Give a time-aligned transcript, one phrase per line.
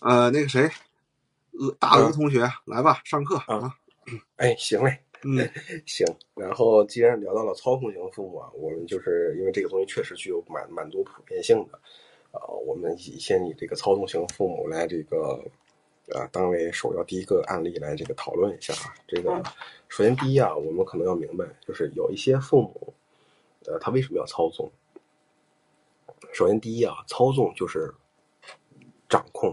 [0.00, 0.70] 呃，那个谁，
[1.52, 3.74] 鹅大鹅同学，来吧，上课啊。
[4.36, 5.38] 哎，行嘞，嗯，
[5.86, 6.06] 行。
[6.36, 11.78] 然后既然聊到了操控型父母啊，我们就是因为这个东西确实具有蛮蛮多普遍性的，
[12.30, 15.44] 啊，我们以先以这个操纵型父母来这个，
[16.14, 18.94] 啊，当为首要第一个案例来这个讨论一下啊。
[19.08, 19.42] 这个
[19.88, 22.94] 首先第一啊，我们可能要明白，就是有一些父母，
[23.66, 24.70] 呃，他为什么要操纵？
[26.32, 27.92] 首先第一啊，操纵就是
[29.08, 29.52] 掌控。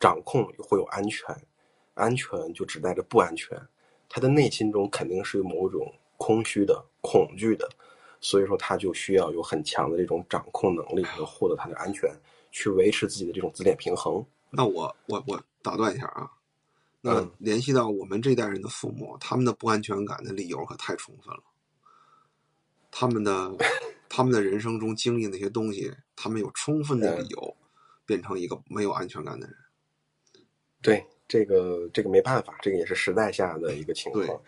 [0.00, 1.36] 掌控会有安全，
[1.94, 3.56] 安全就指代着不安全。
[4.08, 7.68] 他的内心中肯定是有某种空虚的、恐惧的，
[8.20, 12.10] 所以说他就需要有很强的这种掌控能力和获得他的安全，
[12.50, 14.24] 去维持自己的这种自恋平衡。
[14.50, 16.28] 那我我我打断一下啊，
[17.00, 21.42] 那联系到我们这代人的父母，他们的不安全感的理由可太充分了。
[22.90, 23.54] 他们的
[24.08, 27.56] 他们的人生中经历那些东西，他们有充分的理由
[28.04, 29.56] 变成一个没有安全感的人。
[30.82, 34.40] 对这个，这个没办法，这个也是时代下的一个情况。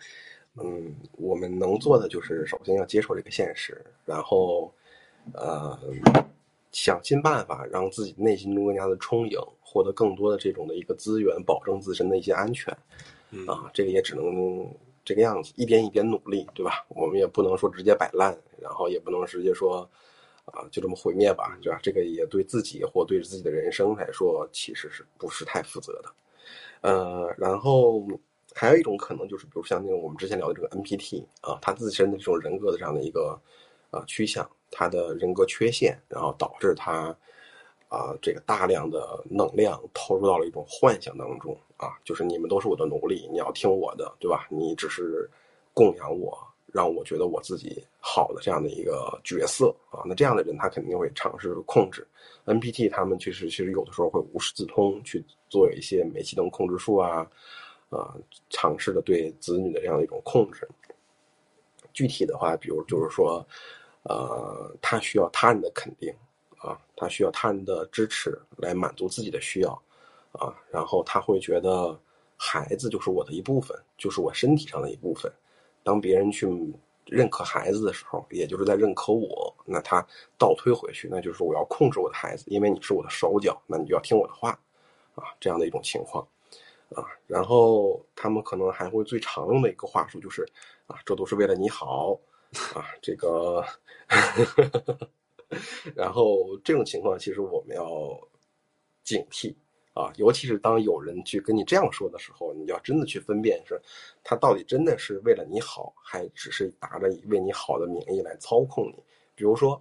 [0.55, 4.71] 嗯，我们能做的就是首先要接受这个现实，然后，
[5.33, 5.79] 呃，
[6.71, 12.71] 想尽办法让自己内心中更加的充盈，获得更多的这种的一个资源，保证自身的一些安全。
[13.47, 14.71] 啊，这个也只能
[15.03, 16.85] 这个样子，一点一点努力，对吧？
[16.89, 19.89] 我们也不能说直接摆烂，然后也不能直接说，
[20.45, 21.79] 啊，就这么毁灭吧，对吧？
[21.81, 26.13] 这个也对自己或对自己的人生来说，其实是不是太负责的？
[26.83, 28.05] 呃，然后
[28.53, 33.39] 还有一种可能就是，比如像那种我们之前聊的这个 NPT 啊，他自身的这种人格的这样的一个
[33.89, 37.15] 啊趋向，他的人格缺陷，然后导致他
[37.87, 44.45] 啊这个大量的能量投入到了一种幻想当中啊，就是你们都是我的奴隶，你要听我的，对吧？
[44.51, 45.29] 你只是
[45.73, 46.37] 供养我，
[46.73, 52.05] 让我觉得我自己好的这样的一个角色啊，那这样的人他肯定会尝试控制。
[52.45, 57.25] NPT 他们其实其实有的时候会无师自通去做一些煤气灯控制术啊，
[57.89, 58.15] 啊，
[58.49, 60.67] 尝试的对子女的这样的一种控制。
[61.93, 63.45] 具体的话，比如就是说，
[64.01, 66.11] 呃，他需要他人的肯定
[66.57, 69.71] 啊，他需要他人的支持来满足自己的需要
[70.31, 71.97] 啊，然后他会觉得
[72.35, 75.31] 孩子就是我的一部分，就是我身体上的一部分。
[75.83, 76.47] 当别人去。
[77.05, 79.53] 认可孩子的时候，也就是在认可我。
[79.65, 80.03] 那他
[80.37, 84.57] 倒推回去，那就是我要控制我的孩子，因为你是我的手脚，那你就要听我的话，
[85.13, 86.25] 啊，这样的一种情况，
[86.95, 90.47] 啊，然后他们可能还会最常用的一个话术就是，
[90.87, 92.17] 啊，这都是为了你好，
[92.73, 93.63] 啊，这个，
[95.93, 97.85] 然后这种情况其实我们要
[99.03, 99.53] 警惕。
[99.93, 103.79] 啊，尤其是当有人去跟你这样说的时候，你要真的去分辨，是，
[104.23, 109.03] 他到底真的是为了你好，还只是打着为你好的名义来操控你。
[109.35, 109.79] 比如说，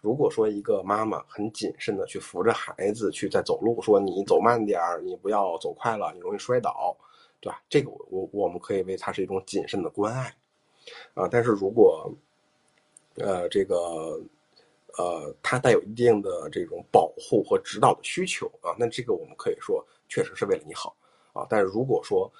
[0.00, 6.96] 如果说一个妈妈很谨慎的去扶着孩子去在走路，说你走慢点儿，你不要走快了，你容易摔倒，
[7.40, 7.62] 对吧？
[7.68, 10.34] 这个我我们可以为它是一种谨慎的关爱，
[11.14, 12.12] 啊，但是如果，
[13.18, 14.20] 呃，这个。
[14.96, 20.96] 呃，它带有一定的这种保护和指导的需求啊，那这个我们可以说确实是为了你好
[21.32, 21.44] 啊。
[21.50, 22.30] 但是如果说，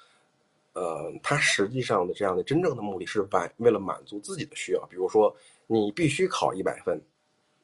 [0.71, 5.35] 呃，它实际上的这样的真正的目的是满为了满足自己的需要，比如说
[5.67, 7.01] 你必须考一百分，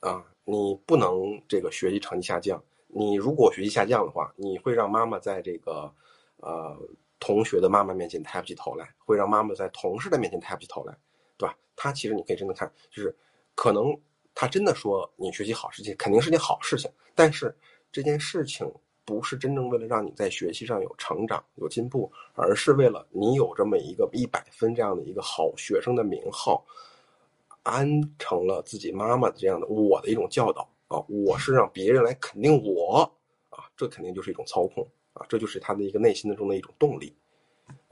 [0.01, 2.61] 啊，你不能这个学习成绩下降。
[2.87, 5.89] 你如果学习下降的话，你会让妈妈在这个
[6.37, 6.77] 呃
[7.17, 10.97] 同学的妈妈面前抬不起头来，会让妈妈在同事的面前抬不起头来，
[11.37, 11.55] 对吧？
[11.77, 13.15] 他其实你可以真的看，就是
[13.55, 13.97] 可能。
[14.41, 17.55] 他真的说你学习好事情肯定是件好事情，但是
[17.91, 18.67] 这件事情
[19.05, 26.65] 不是真正为了让你在学习上有成长、有进步，而是为了你有这么一个一百分这样的一个好学生的名号，
[27.61, 27.87] 安
[28.17, 33.01] 成了自己妈妈的这样的我的一种教导啊，我是让别人来肯定我
[33.51, 37.15] 啊，这肯定就是一种操控啊，这就是他的一个内心的中的一种动力，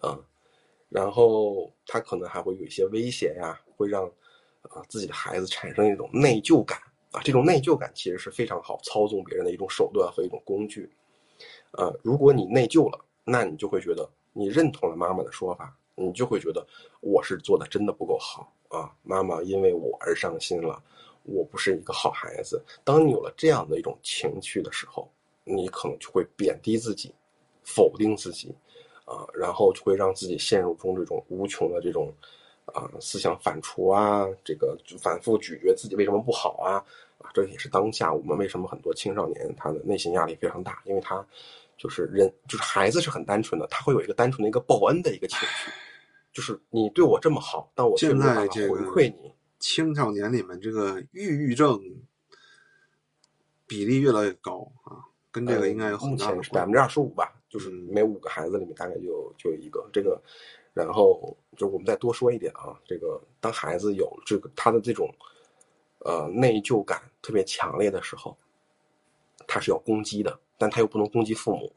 [0.01, 0.19] 嗯，
[0.89, 4.11] 然后他可能还会有一些威胁呀，会让。
[4.63, 6.77] 啊，自己的孩子产生一种内疚感
[7.11, 10.89] 啊，这种内疚感其实是非常好操纵别人的一种手段和一种工具。
[11.71, 16.65] 呃，如果你内疚了，那你就会觉得你认同了妈妈的说法，你就会觉得
[16.99, 20.81] 我是做的真的不够好啊，妈妈因为我而伤心了，
[21.23, 22.61] 我不是一个好孩子。
[22.83, 25.09] 当你有了这样的一种情绪的时候，
[25.43, 27.13] 你可能就会贬低自己，
[27.63, 28.53] 否定自己，
[29.05, 32.13] 啊，然后就会让自己陷入中这种无穷的这种。
[32.73, 36.83] 啊，思想反刍啊，这个反复咀嚼自己为什么不好啊，
[37.17, 41.25] 啊，这也是当下我们为什么很多青少年他的内心压力非常大，因为他
[41.77, 45.71] 就是人，就是孩子是很单纯的，他会有一个单纯的一个报恩的一个情绪，
[46.31, 51.79] 就是你对我这么好，但我现在这个回馈你，青少年里面这个抑郁症
[53.67, 54.97] 比例越来越高啊，
[55.31, 60.21] 跟这个应该有很大的百分之二十五吧，就是每五个孩子里面大概就就有一个这个。
[60.83, 65.13] 然后就我们再多说一点啊，这个当孩子有这个他的这种
[66.05, 68.35] 呃内疚感特别强烈的时候，
[69.47, 71.71] 他是要攻击的，但他又不能攻击父母，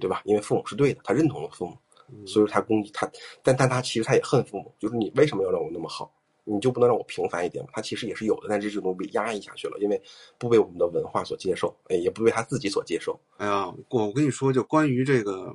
[0.00, 0.22] 对吧？
[0.24, 3.10] 因为父母是对的，他认同了父母，所以他攻击他，
[3.42, 6.12] 但但他其实他也恨父母，就是你为什么要让我那么好？
[6.50, 7.70] 你就不能让我平凡一点吗？
[7.74, 10.00] 他其实也是有的，但这种被压抑下去了，因为
[10.38, 13.20] 不被我们的文化所接受，哎，也不被他自己所接受。
[13.36, 15.54] 哎呀，我我跟你说，就关于这个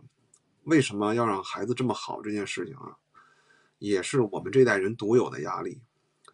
[0.64, 2.96] 为什么要让孩子这么好这件事情啊，
[3.80, 5.82] 也是我们这代人独有的压力，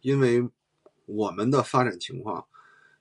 [0.01, 0.47] 因为
[1.05, 2.45] 我们的发展情况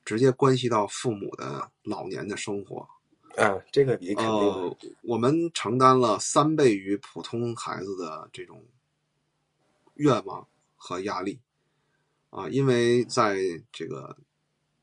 [0.05, 2.89] 直接关系到父母的老年的生活。
[3.37, 4.33] 啊，这个你肯定。
[4.33, 8.65] 呃，我们承担了三倍于普通孩子的这种
[9.95, 11.39] 愿望和压力。
[12.31, 13.39] 啊，因为在
[13.71, 14.17] 这个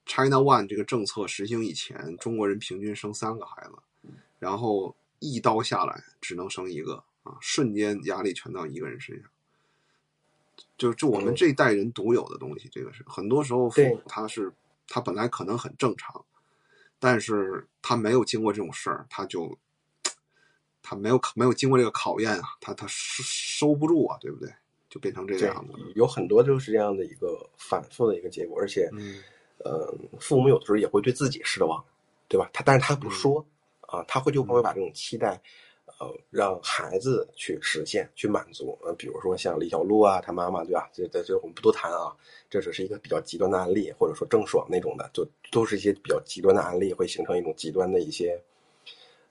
[0.06, 4.09] China One 这个政策实行以前，中国人平均生三个孩子，
[4.39, 4.95] 然后
[5.33, 9.30] 一刀下来只能生一个啊，瞬间压力全到一个人身上，
[10.77, 14.51] 就就我们这一代人独有的东西，这个是很多时候父母他是
[14.88, 16.24] 他本来可能很正常，
[17.00, 19.57] 但是他没有经过这种事儿，他就
[20.81, 24.54] 他没有没有经过这个考验啊，他他收收不住啊，对不对？
[24.88, 29.21] 就变成这个样子，有很多就是这样的一个反复的一个结果，而且，嗯，
[29.57, 31.83] 呃，父母有的时候也会对自己失望，
[32.30, 32.50] 对吧？
[32.54, 33.45] 他但是他不说
[33.95, 35.42] 啊，他会就不会把这种期待，
[36.00, 38.77] 呃，让孩子去实现、去满足。
[38.83, 40.89] 呃，比如说像李小璐啊，他妈妈，对吧？
[40.94, 42.15] 这这这我们不多谈啊，
[42.50, 48.39] 这只是一个比较极端的案例，或者说郑爽那种的，就都是一些比较极端的案例，会形成一种极端的一些，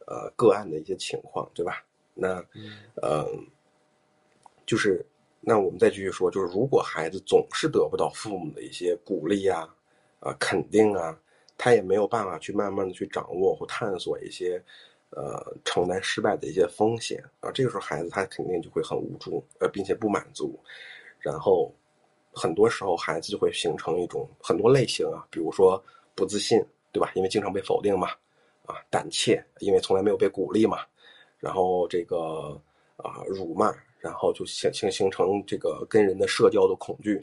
[0.06, 1.84] 呃，个案的一些情况，对吧？
[2.14, 2.44] 那，
[3.02, 3.26] 呃，
[4.66, 5.04] 就是。
[5.46, 9.68] 那我们再继续说，就是如果孩子总是得不到父母的一些鼓励啊、
[10.20, 11.20] 啊肯定啊，
[11.56, 14.62] 他也没有办法去慢慢的去掌握或探索一些，
[15.10, 20.58] 呃，承担失败的一些风险啊，这个时候孩子他肯定就会很无助，呃，并且不满足，
[21.18, 21.72] 然后
[22.32, 25.82] 很多时候孩子就会形成一种很多类型啊，比如说
[26.14, 27.12] 不自信，对吧？
[27.14, 28.08] 因为经常被否定嘛，
[28.66, 30.78] 啊，胆怯，因为从来没有被鼓励嘛，
[31.38, 32.60] 然后这个
[32.96, 33.74] 啊辱骂。
[34.04, 37.18] 然后就形形形成这个跟人的社交的恐惧，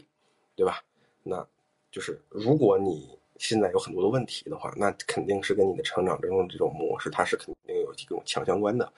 [0.56, 0.84] 对吧？
[1.22, 1.48] 那，
[1.92, 8.94] 就是如果你现在有很多的问题的话，那肯定是跟你的成长中这种模式，它是肯定有这种强相关的，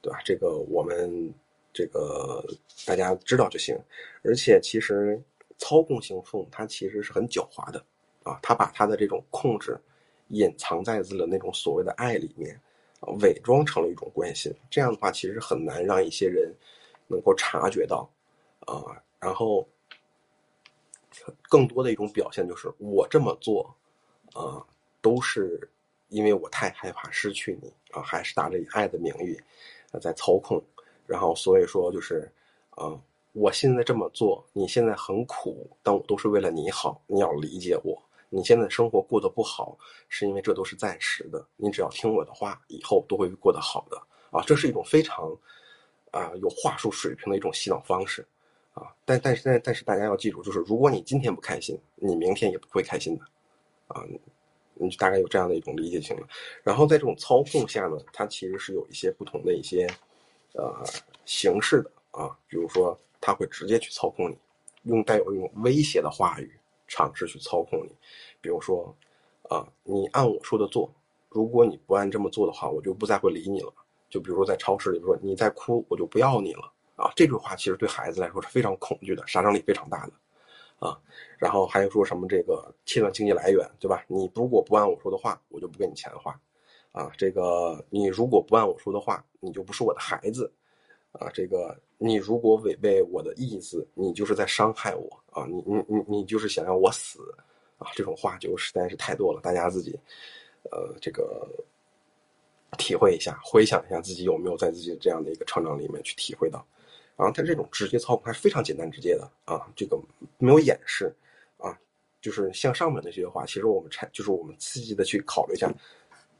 [0.00, 0.20] 对吧？
[0.24, 1.34] 这个我们
[1.72, 2.44] 这个
[2.86, 3.76] 大家知道就行。
[4.22, 5.20] 而且其实
[5.58, 7.84] 操控型父母他其实是很狡猾的
[8.22, 9.76] 啊，他把他的这种控制
[10.28, 12.58] 隐藏在了那种所谓的爱里面，
[13.20, 14.54] 伪装成了一种关心。
[14.70, 16.54] 这样的话，其实很难让一些人。
[17.12, 18.08] 能够察觉到，
[18.60, 19.68] 啊，然后
[21.48, 23.74] 更多的一种表现就是我这么做，
[24.34, 24.64] 啊，
[25.00, 25.68] 都是
[26.08, 29.36] 因为我太害怕失去你啊，还是打着以爱的名义
[30.00, 30.62] 在操控，
[31.06, 32.30] 然后所以说就是，
[32.70, 32.98] 啊，
[33.32, 38.00] 我现在这么做，你现在很苦，但我都是为了你好，你要理解我。
[38.28, 39.76] 你现在生活过得不好，
[40.08, 44.00] 是因为这都是暂时的，你只要听我的话，以后都会过得好的
[44.30, 45.36] 啊，这是一种非常。
[46.12, 48.26] 啊，有话术水平的一种洗脑方式，
[48.72, 53.24] 啊，但但是但但是大家要记住，就是如果你今天不开心，你明天也不会开心的，
[53.90, 54.04] 啊，
[54.74, 56.26] 你就大概有这样的一种理解性了。
[56.62, 59.86] 然后在这种操控下呢，它其实是有一些不同的一些，
[60.54, 60.82] 呃，
[61.24, 64.38] 形式的啊，比如说他会直接去操控你，
[64.84, 66.50] 用带有一种威胁的话语
[66.88, 67.94] 尝试去操控你，
[68.40, 68.94] 比如说，
[69.48, 70.92] 啊，你按我说的做，
[71.28, 73.72] 如果你不按这么做的话，我就不再会理你了。
[74.08, 80.12] 就比如说在超市里说你再哭我就不要你了啊，这句话其实对孩子来说是非常恐惧的，杀伤力非常大的，
[80.80, 80.98] 啊，
[81.38, 84.04] 然后还有说什么这个切断经济来源，对吧？
[84.08, 86.32] 你如果不按我说的话，我就不给你钱花，
[86.90, 90.50] 啊，这个你如果不按我说的话，你就不是我的孩子，
[91.12, 97.20] 啊，这个你如果违背我的意思，你就是在伤害我啊，你你你你就是想要我死，
[97.78, 99.96] 啊，这种话就实在是太多了，大家自己，
[100.70, 101.46] 呃，这个。
[102.78, 106.64] 体会一下，回想一下自己有没有在自己这样的一个成长里面去体会到，
[107.20, 110.00] 然后他这种直接操控还是非常简单直接的啊，这个
[110.38, 111.14] 没有掩饰
[111.58, 111.78] 啊，
[112.18, 115.70] 就是像上面那些话，其实我们拆就是我们刺激的去考虑一下，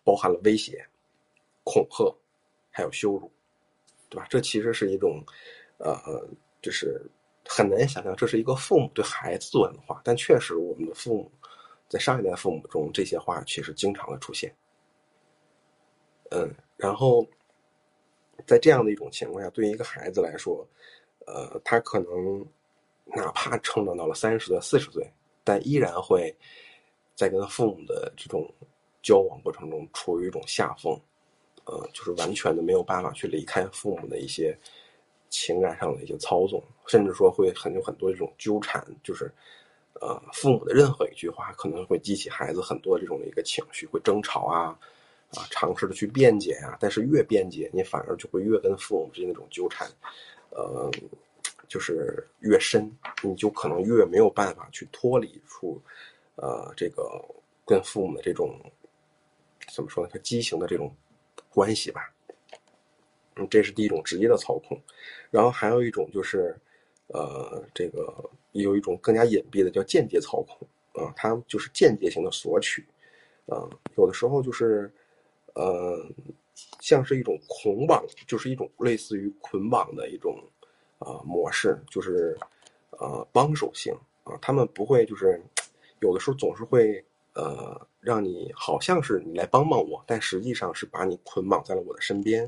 [0.02, 0.82] 包含了威胁、
[1.64, 2.16] 恐吓，
[2.70, 3.30] 还有羞辱，
[4.08, 4.26] 对吧？
[4.30, 5.22] 这其实是一种，
[5.76, 6.26] 呃，
[6.62, 6.98] 就是
[7.46, 11.30] 很难想象这是一个父母对孩子做的话，但确实我们的父母
[11.90, 14.50] 在上一代父母中这些话其实经常的出现。
[16.30, 17.26] 嗯，然后，
[18.50, 20.66] 在这样的一种情况下，对于一个孩子来说，
[21.24, 22.44] 呃，他可能
[23.04, 25.08] 哪怕成长到了三十岁、四十岁，
[25.44, 26.34] 但依然会
[27.14, 28.52] 在跟父母的这种
[29.02, 31.00] 交往过程中处于一种下风，
[31.64, 34.52] 呃，就是完全的没有办法去离开父母的一些
[35.28, 39.30] 情感上的一些操纵，甚至说会很有很多这种纠缠，就是
[40.00, 44.76] 呃，父母的任何一句话可能会激起孩子很多这种的一个情绪，会争吵啊，
[45.36, 49.88] 啊，尝试的去辩解啊，但是越辩解，你反而就会越跟父母之间那种纠缠，
[50.50, 50.90] 呃，
[51.68, 52.90] 就是越深，
[53.22, 55.80] 你就可能越没有办法去脱离出，
[56.36, 57.24] 呃，这个
[57.64, 58.58] 跟父母的这种。
[59.72, 60.10] 怎么说呢？
[60.12, 60.92] 他畸形的这种
[61.48, 62.12] 关系吧。
[63.36, 64.76] 嗯，这是第一种直接的操控，
[65.30, 66.56] 然后还有一种就是，
[67.06, 68.12] 呃，这个
[68.50, 70.66] 有一种更加隐蔽的叫间接操控
[71.00, 72.84] 啊，它就是间接性的索取，
[73.46, 73.62] 啊，
[73.96, 74.92] 有的时候就是，
[75.54, 76.04] 呃，
[76.80, 80.42] 像是一种捆绑，就是一种类似于捆绑的一种
[80.98, 82.36] 啊模式，就是
[82.90, 85.40] 呃帮手型啊，他们不会就是
[86.00, 87.04] 有的时候总是会。
[87.32, 92.44] 呃，让你好像是你来帮帮我，但实际上是把你捆绑在了我的身边，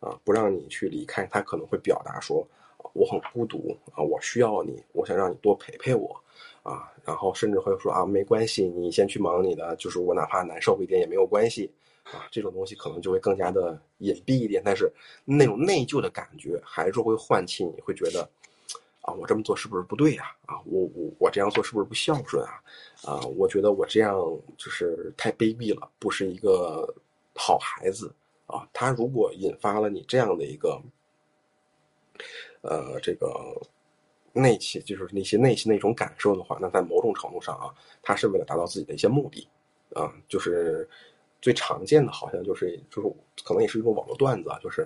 [0.00, 1.26] 啊，不让你去离开。
[1.30, 2.46] 他可能会表达说，
[2.92, 6.14] 我很孤独啊，我需要你，我想让你多陪陪我，
[6.62, 11.72] 啊，然后甚至会说啊，没关系，你先去忙你的，就是我哪怕难受一点也没有关系，
[12.12, 14.92] 啊，这种东西可能就会更加的隐蔽一点，但是
[15.24, 18.28] 那种内疚的感觉还是会唤起你会觉得。
[19.00, 20.24] 啊，我这么做是不是不对呀？
[20.44, 22.60] 啊，我我我这样做是不是不孝顺啊？
[23.04, 24.14] 啊，我觉得我这样
[24.58, 26.94] 就是太卑鄙了，不是一个
[27.34, 28.12] 好孩子
[28.46, 28.68] 啊。
[28.70, 30.78] 他如果引发了你这样的一个，
[32.60, 33.32] 呃，这个
[34.34, 37.72] 内心，就是那些内心的一种感受的话，那在某种程度上啊，
[38.02, 39.48] 他是为了达到自己的一些目的
[39.94, 40.12] 啊。
[40.28, 40.86] 就是
[41.40, 43.08] 最常见的，好像就是就是
[43.44, 44.82] 可能也是一种网络段子啊，就是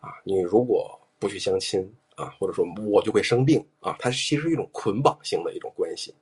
[0.00, 1.92] 啊，你如果不去相亲。
[2.16, 6.14] 啊，或者说我就会生病啊，它其实是一种捆绑性的一种关系，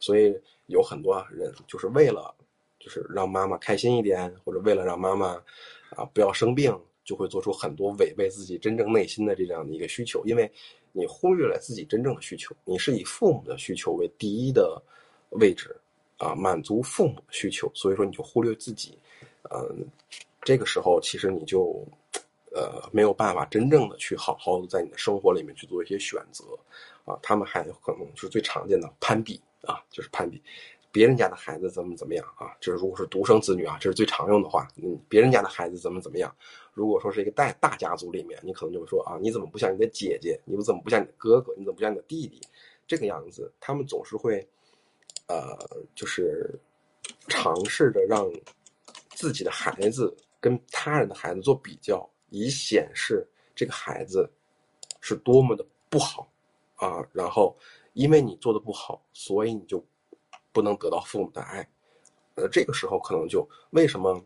[0.00, 2.34] 所以有很多人就是为了
[2.80, 5.40] 就是让妈妈开心一点，或者为了让妈妈
[5.90, 10.50] 啊不要生病，就会做出很多违背自己真正内心的这样的一个需求，因为
[10.90, 14.82] 你忽略了自己真正的需求，你是以父母的需求为第一的
[15.30, 15.76] 位置
[16.18, 18.98] 啊，满足父母的需求，所以说你就忽略自己，
[19.50, 19.86] 嗯，
[20.42, 21.82] 这个时候其实你就。
[22.58, 26.42] 呃，没有办法真正的去好好的在你的生活里面去做一些选择，
[27.04, 30.42] 啊，他们还可能就是最常见的攀比啊，就是攀比
[30.90, 36.34] 别人家的孩子怎么怎么样啊，这如果是独生子女啊，这是最常用的话，嗯，别人家的孩子怎么怎么样。
[36.72, 40.40] 如果说是一个大大家族里面，你可能就会说啊，你怎么不像你的姐姐？
[40.46, 41.52] 你怎么不像你的哥哥？
[41.58, 42.40] 你怎么不像你的弟弟？
[42.86, 44.48] 这个样子，他们总是会，
[45.26, 45.58] 呃，
[45.94, 46.58] 就是
[47.28, 48.30] 尝试着让
[49.10, 52.08] 自己的孩子跟他人的孩子做比较。
[52.30, 54.28] 以显示这个孩子
[55.00, 56.28] 是多么的不好
[56.74, 56.98] 啊！
[57.12, 57.56] 然后，
[57.92, 59.82] 因为你做的不好，所以你就
[60.52, 61.66] 不能得到父母的爱。
[62.34, 64.20] 呃，这个时候可能就为什么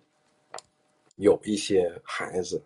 [1.16, 2.60] 有一些孩子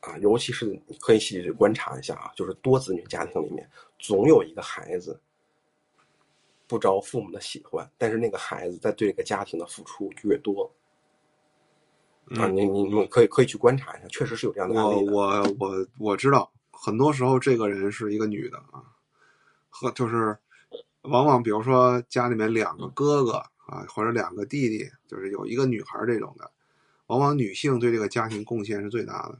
[0.00, 5.18] 啊，尤其是你可以细细观察一下啊，就是多子女家庭里面，总有一个孩子
[6.70, 10.70] 不招父母的喜欢，但是那个孩子在对这个家庭的付出越多。
[12.36, 15.10] 啊，你你们可以可以去观察一下，确实是有这样的案例。
[15.10, 18.84] 我我我我知道，很多时候这个人是一个女的啊，
[19.68, 20.38] 和就是
[21.02, 23.32] 往往比如说家里面两个哥哥
[23.66, 26.48] 啊，或者两个弟弟，就是有一个女孩这种的，
[27.08, 29.36] 往往女性对这个家庭贡献是最大的，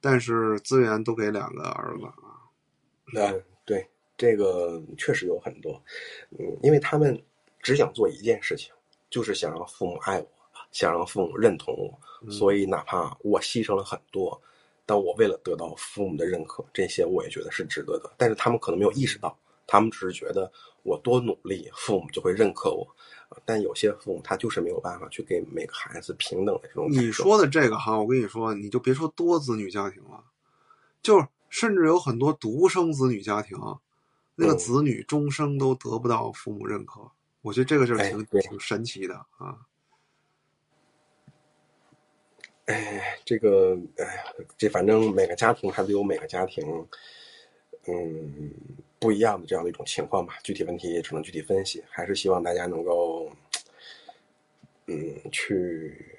[0.00, 2.14] 但是资源都给两个儿子啊。
[3.06, 3.44] 嗯，对，
[4.16, 5.82] 这个确实有很多，
[6.38, 7.20] 嗯，因为他们
[7.60, 8.72] 只想做一件事情，
[9.10, 10.28] 就是想让父母爱我。
[10.72, 14.42] 想让父母认同我，所以哪怕我牺牲了很多，
[14.84, 18.12] 但我为了得到父母的认可，这些我也觉得是值得的。
[18.16, 20.50] 但是他们可能没有意识到，他们只是觉得
[20.82, 22.84] 我多努力，父母就会认可我。
[23.44, 26.90] 但有些父母他就是没有办法去给每个孩子平等的这种。
[26.90, 30.24] 你说的这个哈，我跟你说，你就别说多子女家庭了，
[31.02, 33.56] 就甚至有很多独生子女家庭，
[34.34, 37.00] 那个子女终生都得不到父母认可。
[37.42, 39.58] 我觉得这个就是挺挺神奇的啊。
[42.66, 44.24] 哎，这个，哎，
[44.56, 46.64] 这反正每个家庭还都有每个家庭，
[47.86, 48.50] 嗯，
[48.98, 50.38] 不一样的这样的一种情况吧。
[50.42, 53.30] 具体问题也只能具体分析，还是希望大家能够，
[54.86, 56.18] 嗯，去，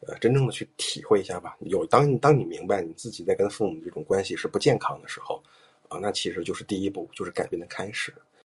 [0.00, 1.56] 呃，真正的去体会一下吧。
[1.60, 5.42] 有当当你明白你自己在跟父母这种关系是不健康的时候，
[5.88, 8.14] 啊，那其实就是第一步，就是改变的开始。